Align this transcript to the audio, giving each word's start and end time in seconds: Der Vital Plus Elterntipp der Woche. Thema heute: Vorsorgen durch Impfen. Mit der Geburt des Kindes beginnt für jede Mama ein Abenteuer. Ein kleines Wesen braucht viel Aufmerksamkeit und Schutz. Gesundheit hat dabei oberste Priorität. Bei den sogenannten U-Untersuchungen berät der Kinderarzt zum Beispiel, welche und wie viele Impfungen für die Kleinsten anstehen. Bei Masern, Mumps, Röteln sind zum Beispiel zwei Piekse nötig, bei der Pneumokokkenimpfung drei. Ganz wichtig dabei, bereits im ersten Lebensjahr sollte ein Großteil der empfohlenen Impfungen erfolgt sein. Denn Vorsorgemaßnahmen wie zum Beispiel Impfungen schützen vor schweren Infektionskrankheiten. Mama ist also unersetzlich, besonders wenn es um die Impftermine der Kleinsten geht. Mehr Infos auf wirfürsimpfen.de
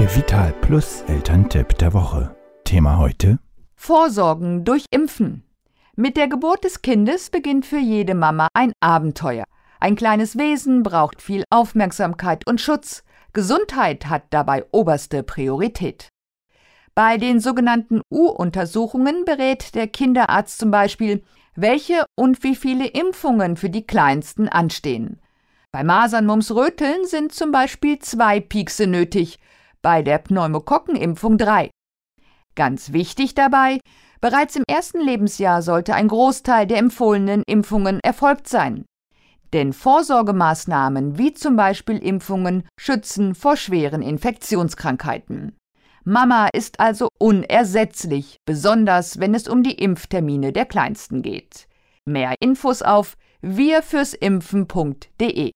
Der 0.00 0.16
Vital 0.16 0.54
Plus 0.62 1.02
Elterntipp 1.08 1.76
der 1.76 1.92
Woche. 1.92 2.34
Thema 2.64 2.96
heute: 2.96 3.38
Vorsorgen 3.74 4.64
durch 4.64 4.86
Impfen. 4.90 5.44
Mit 5.94 6.16
der 6.16 6.26
Geburt 6.26 6.64
des 6.64 6.80
Kindes 6.80 7.28
beginnt 7.28 7.66
für 7.66 7.78
jede 7.78 8.14
Mama 8.14 8.48
ein 8.54 8.72
Abenteuer. 8.80 9.44
Ein 9.78 9.96
kleines 9.96 10.38
Wesen 10.38 10.82
braucht 10.82 11.20
viel 11.20 11.44
Aufmerksamkeit 11.50 12.46
und 12.48 12.62
Schutz. 12.62 13.04
Gesundheit 13.34 14.06
hat 14.06 14.22
dabei 14.30 14.64
oberste 14.72 15.22
Priorität. 15.22 16.08
Bei 16.94 17.18
den 17.18 17.38
sogenannten 17.38 18.00
U-Untersuchungen 18.10 19.26
berät 19.26 19.74
der 19.74 19.86
Kinderarzt 19.86 20.58
zum 20.60 20.70
Beispiel, 20.70 21.22
welche 21.56 22.06
und 22.16 22.42
wie 22.42 22.56
viele 22.56 22.86
Impfungen 22.86 23.58
für 23.58 23.68
die 23.68 23.86
Kleinsten 23.86 24.48
anstehen. 24.48 25.20
Bei 25.72 25.84
Masern, 25.84 26.24
Mumps, 26.24 26.52
Röteln 26.52 27.04
sind 27.04 27.32
zum 27.32 27.52
Beispiel 27.52 27.98
zwei 27.98 28.40
Piekse 28.40 28.86
nötig, 28.86 29.39
bei 29.82 30.02
der 30.02 30.18
Pneumokokkenimpfung 30.18 31.38
drei. 31.38 31.70
Ganz 32.54 32.92
wichtig 32.92 33.34
dabei, 33.34 33.80
bereits 34.20 34.56
im 34.56 34.64
ersten 34.68 35.00
Lebensjahr 35.00 35.62
sollte 35.62 35.94
ein 35.94 36.08
Großteil 36.08 36.66
der 36.66 36.76
empfohlenen 36.78 37.42
Impfungen 37.46 38.00
erfolgt 38.02 38.48
sein. 38.48 38.84
Denn 39.52 39.72
Vorsorgemaßnahmen 39.72 41.18
wie 41.18 41.34
zum 41.34 41.56
Beispiel 41.56 41.98
Impfungen 41.98 42.68
schützen 42.78 43.34
vor 43.34 43.56
schweren 43.56 44.02
Infektionskrankheiten. 44.02 45.56
Mama 46.04 46.48
ist 46.52 46.78
also 46.80 47.08
unersetzlich, 47.18 48.36
besonders 48.46 49.18
wenn 49.20 49.34
es 49.34 49.48
um 49.48 49.62
die 49.62 49.74
Impftermine 49.74 50.52
der 50.52 50.66
Kleinsten 50.66 51.22
geht. 51.22 51.66
Mehr 52.06 52.34
Infos 52.40 52.82
auf 52.82 53.16
wirfürsimpfen.de 53.42 55.52